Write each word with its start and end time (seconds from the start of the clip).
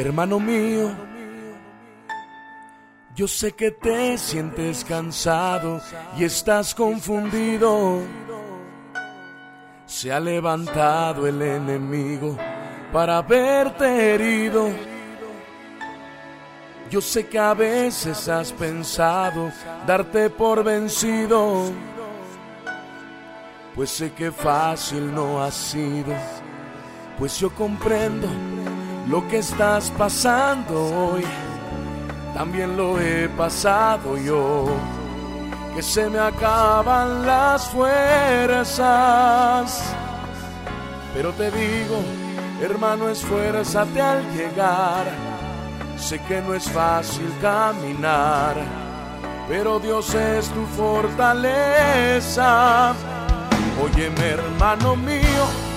Hermano 0.00 0.40
mío, 0.40 0.90
yo 3.14 3.28
sé 3.28 3.52
que 3.52 3.70
te 3.70 4.16
sientes 4.16 4.82
cansado 4.82 5.78
y 6.16 6.24
estás 6.24 6.74
confundido. 6.74 8.00
Se 9.84 10.10
ha 10.10 10.18
levantado 10.18 11.26
el 11.26 11.42
enemigo 11.42 12.34
para 12.90 13.20
verte 13.20 14.14
herido. 14.14 14.70
Yo 16.90 17.02
sé 17.02 17.26
que 17.26 17.38
a 17.38 17.52
veces 17.52 18.26
has 18.26 18.54
pensado 18.54 19.52
darte 19.86 20.30
por 20.30 20.64
vencido, 20.64 21.64
pues 23.74 23.90
sé 23.90 24.12
que 24.12 24.32
fácil 24.32 25.14
no 25.14 25.42
ha 25.42 25.50
sido, 25.50 26.14
pues 27.18 27.38
yo 27.38 27.54
comprendo 27.54 28.26
lo 29.06 29.26
que 29.28 29.38
estás 29.38 29.90
pasando 29.90 31.12
hoy, 31.12 31.24
también 32.34 32.76
lo 32.76 33.00
he 33.00 33.28
pasado 33.28 34.16
yo, 34.16 34.66
que 35.74 35.82
se 35.82 36.08
me 36.08 36.18
acaban 36.18 37.26
las 37.26 37.68
fuerzas. 37.70 38.82
Pero 41.14 41.32
te 41.32 41.50
digo, 41.50 41.96
hermano, 42.62 43.08
esfuérzate 43.08 44.00
al 44.00 44.22
llegar. 44.32 45.06
Sé 45.96 46.20
que 46.20 46.40
no 46.40 46.54
es 46.54 46.70
fácil 46.70 47.32
caminar, 47.42 48.54
pero 49.48 49.80
Dios 49.80 50.14
es 50.14 50.48
tu 50.50 50.64
fortaleza. 50.76 51.34
Óyeme, 53.82 54.26
hermano 54.28 54.96
mío 54.96 55.69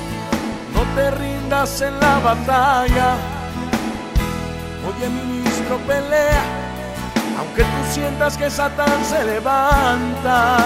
no 0.84 0.96
te 0.96 1.12
rindas 1.12 1.82
en 1.82 2.00
la 2.00 2.18
batalla. 2.20 3.16
Oye, 4.88 5.10
ministro, 5.10 5.78
pelea, 5.88 6.44
aunque 7.40 7.64
tú 7.64 7.84
sientas 7.92 8.38
que 8.38 8.50
Satán 8.50 9.04
se 9.06 9.26
levanta. 9.26 10.58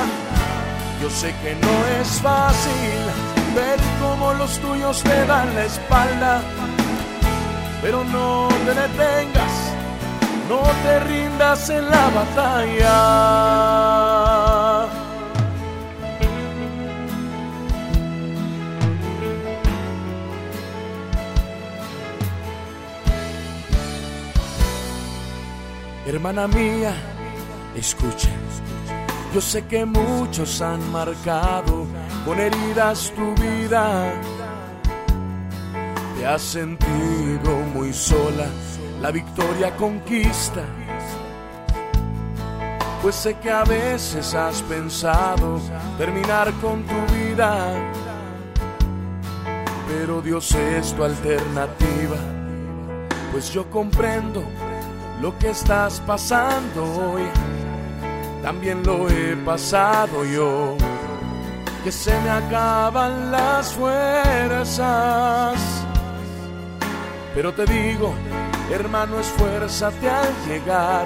Yo 1.01 1.09
sé 1.09 1.33
que 1.43 1.55
no 1.55 1.85
es 2.01 2.21
fácil 2.21 2.99
ver 3.55 3.79
cómo 4.01 4.33
los 4.33 4.59
tuyos 4.59 5.01
te 5.03 5.25
dan 5.25 5.55
la 5.55 5.63
espalda, 5.65 6.41
pero 7.81 8.03
no 8.05 8.47
te 8.65 8.73
detengas, 8.73 9.73
no 10.49 10.61
te 10.83 10.99
rindas 11.01 11.69
en 11.69 11.89
la 11.89 12.09
batalla. 12.09 14.27
Hermana 26.08 26.47
mía, 26.47 26.94
escucha. 27.75 28.29
Yo 29.34 29.41
sé 29.41 29.66
que 29.66 29.85
muchos 29.85 30.62
han 30.62 30.90
marcado 30.90 31.85
con 32.25 32.40
heridas 32.40 33.12
tu 33.13 33.35
vida. 33.35 34.13
Te 36.18 36.25
has 36.25 36.41
sentido 36.41 37.57
muy 37.73 37.91
sola, 37.91 38.47
la 39.01 39.12
victoria 39.12 39.75
conquista. 39.75 40.63
Pues 43.01 43.16
sé 43.16 43.34
que 43.39 43.51
a 43.51 43.66
veces 43.66 44.34
has 44.34 44.62
pensado 44.62 45.59
terminar 45.97 46.53
con 46.62 46.84
tu 46.84 47.13
vida. 47.13 47.74
Pero 49.89 50.22
Dios 50.22 50.56
es 50.56 50.94
tu 50.94 51.03
alternativa. 51.03 52.16
Pues 53.34 53.51
yo 53.51 53.69
comprendo 53.69 54.41
lo 55.22 55.38
que 55.38 55.50
estás 55.50 56.00
pasando 56.01 56.83
hoy, 56.83 57.23
también 58.41 58.83
lo 58.83 59.09
he 59.09 59.35
pasado 59.38 60.23
yo, 60.25 60.78
que 61.83 61.91
se 61.91 62.17
me 62.22 62.29
acaban 62.29 63.31
las 63.31 63.73
fuerzas. 63.73 65.59
Pero 67.33 67.53
te 67.53 67.66
digo, 67.66 68.13
hermano, 68.72 69.19
esfuérzate 69.19 70.09
al 70.09 70.33
llegar. 70.47 71.06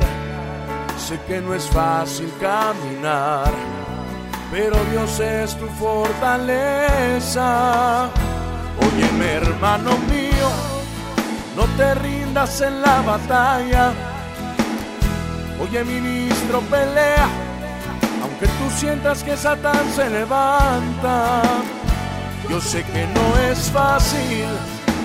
Sé 0.98 1.20
que 1.28 1.42
no 1.42 1.54
es 1.54 1.66
fácil 1.66 2.32
caminar, 2.40 3.52
pero 4.52 4.78
Dios 4.92 5.20
es 5.20 5.58
tu 5.58 5.68
fortaleza. 5.68 6.50
Óyeme, 8.80 9.32
hermano 9.34 9.98
mío, 10.10 10.21
te 11.78 11.96
rindas 11.96 12.62
en 12.62 12.82
la 12.82 13.02
batalla. 13.02 13.92
Oye, 15.62 15.84
ministro, 15.84 16.60
pelea, 16.62 17.28
aunque 18.24 18.48
tú 18.48 18.70
sientas 18.76 19.24
que 19.24 19.38
Satán 19.38 19.86
se 19.96 20.10
levanta. 20.10 21.42
Yo 22.50 22.60
sé 22.60 22.84
que 22.84 23.08
no 23.08 23.40
es 23.50 23.70
fácil 23.72 24.48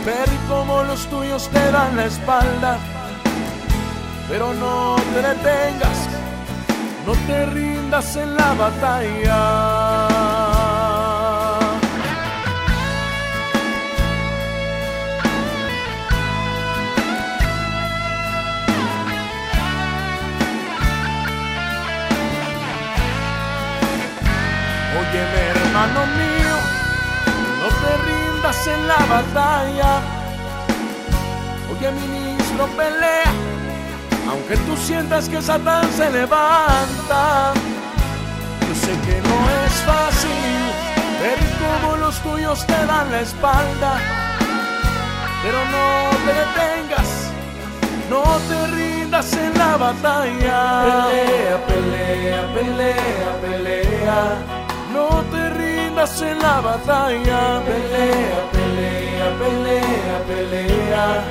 ver 0.04 0.28
cómo 0.49 0.82
los 0.84 1.06
tuyos 1.06 1.49
te 1.50 1.71
dan 1.71 1.97
la 1.97 2.06
espalda, 2.06 2.78
pero 4.28 4.54
no 4.54 4.97
te 5.12 5.22
detengas, 5.22 6.09
no 7.06 7.12
te 7.27 7.47
rindas 7.47 8.16
en 8.16 8.37
la 8.37 8.54
batalla. 8.54 10.16
Óyeme, 24.99 25.41
hermano 25.55 26.07
mío, 26.17 26.57
no 27.61 27.69
te 27.83 27.93
rindas 28.09 28.67
en 28.67 28.89
la 28.89 28.97
batalla. 28.97 30.01
Oye, 31.71 31.91
ministro, 31.93 32.67
pelea, 32.69 33.31
aunque 34.31 34.57
tú 34.57 34.75
sientas 34.77 35.29
que 35.29 35.43
Satán 35.43 35.87
se 35.93 36.11
levanta. 36.11 37.53
Yo 38.67 38.75
sé 38.75 38.93
que 39.07 39.21
no 39.21 39.39
es 39.67 39.73
fácil 39.84 40.57
ver 41.21 41.39
cómo 41.61 41.97
los 41.97 42.19
tuyos 42.21 42.67
te 42.67 42.87
dan 42.87 43.11
la 43.11 43.21
espalda, 43.21 43.99
pero 45.43 45.59
no 45.75 46.11
te 46.25 46.33
detengas, 46.43 47.11
no 48.09 48.23
te 48.49 48.67
rindas 48.75 49.31
en 49.34 49.59
la 49.59 49.77
batalla. 49.77 51.07
Pelea, 51.11 51.67
pelea, 51.67 52.55
pelea, 52.55 53.41
pelea. 53.43 54.56
En 56.19 56.38
la 56.38 56.60
batalla. 56.62 57.60
Pelea, 57.66 58.41
pelea, 58.50 59.27
pelea, 59.38 60.16
pelea. 60.27 61.24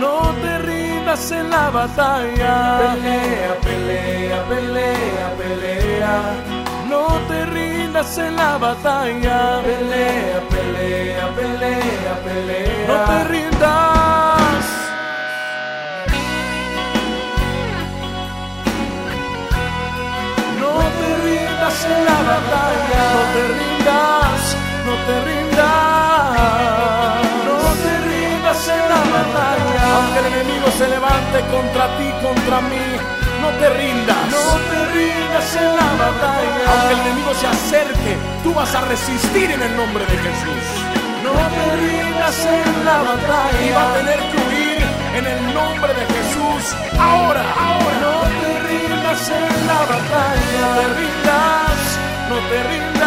No 0.00 0.34
te 0.42 0.58
rindas 0.58 1.30
en 1.30 1.48
la 1.48 1.70
batalla. 1.70 2.78
Pelea, 2.80 3.54
pelea, 3.62 4.42
pelea, 4.48 5.26
pelea. 5.38 6.14
No 6.90 7.06
te 7.28 7.46
rindas 7.46 8.18
en 8.18 8.34
la 8.34 8.58
batalla. 8.58 9.62
Pelea, 9.62 10.40
pelea, 10.50 11.28
pelea, 11.36 12.14
pelea. 12.24 12.86
No 12.88 12.94
te 13.04 13.24
rindas. 13.28 14.01
Contra 31.40 31.86
ti, 31.96 32.10
contra 32.20 32.60
mí, 32.60 32.84
no 33.40 33.48
te 33.58 33.70
rindas. 33.70 34.16
No 34.30 34.46
te 34.70 34.80
rindas 34.92 35.56
en 35.56 35.76
la 35.76 35.90
batalla. 36.04 36.64
Aunque 36.70 36.94
el 36.94 37.00
enemigo 37.00 37.34
se 37.34 37.46
acerque, 37.46 38.16
tú 38.42 38.52
vas 38.52 38.74
a 38.74 38.82
resistir 38.82 39.50
en 39.50 39.62
el 39.62 39.76
nombre 39.76 40.04
de 40.04 40.16
Jesús. 40.18 40.64
No 41.24 41.32
te 41.32 41.66
rindas 41.76 42.46
en 42.46 42.84
la 42.84 42.98
batalla. 43.02 43.66
Y 43.66 43.70
va 43.72 43.90
a 43.90 43.94
tener 43.94 44.18
que 44.18 44.36
huir 44.44 44.78
en 45.16 45.26
el 45.26 45.54
nombre 45.54 45.94
de 45.94 46.04
Jesús. 46.14 46.76
Ahora, 46.98 47.44
ahora. 47.58 47.96
No 48.04 48.20
te 48.40 48.52
rindas 48.68 49.28
en 49.30 49.66
la 49.66 49.80
batalla. 49.92 50.60
No 50.60 50.80
te 50.80 50.86
rindas, 51.00 51.80
no 52.28 52.36
te 52.48 52.62
rindas. 52.68 53.01